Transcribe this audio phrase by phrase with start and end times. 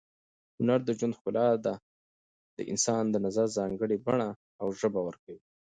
[0.57, 1.73] هنر د ژوند ښکلا ته
[2.57, 4.29] د انسان د نظر ځانګړې بڼه
[4.61, 5.39] او ژبه ورکوي.